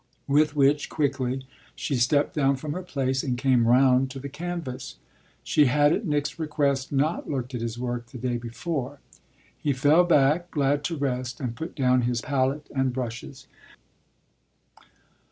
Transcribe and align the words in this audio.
with 0.27 0.55
which, 0.55 0.89
quickly, 0.89 1.45
she 1.75 1.95
stepped 1.95 2.33
down 2.33 2.55
from 2.55 2.73
her 2.73 2.81
place 2.81 3.21
and 3.21 3.37
came 3.37 3.67
round 3.67 4.09
to 4.09 4.17
the 4.19 4.27
canvas. 4.29 4.97
She 5.43 5.65
had 5.65 5.93
at 5.93 6.07
Nick's 6.07 6.39
request 6.39 6.91
not 6.91 7.29
looked 7.29 7.53
at 7.53 7.61
his 7.61 7.77
work 7.77 8.07
the 8.07 8.17
day 8.17 8.37
before. 8.37 8.99
He 9.61 9.73
fell 9.73 10.03
back, 10.03 10.49
glad 10.49 10.83
to 10.85 10.95
rest, 10.97 11.39
and 11.39 11.55
put 11.55 11.75
down 11.75 12.01
his 12.01 12.19
palette 12.19 12.67
and 12.75 12.91
brushes. 12.91 13.45